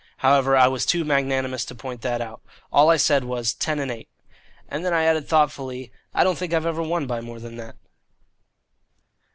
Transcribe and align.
However, 0.25 0.57
I 0.57 0.67
was 0.67 0.83
too 0.87 1.05
magnanimous 1.05 1.63
to 1.65 1.75
point 1.75 2.01
that 2.01 2.21
out. 2.21 2.41
All 2.73 2.89
I 2.89 2.97
said 2.97 3.23
was, 3.23 3.53
"Ten 3.53 3.77
and 3.77 3.91
eight." 3.91 4.09
And 4.67 4.83
then 4.83 4.95
I 4.95 5.03
added 5.03 5.27
thoughtfully, 5.27 5.91
"I 6.11 6.23
don't 6.23 6.39
think 6.39 6.55
I've 6.55 6.65
ever 6.65 6.81
won 6.81 7.05
by 7.05 7.21
more 7.21 7.37
than 7.39 7.55
that." 7.57 7.75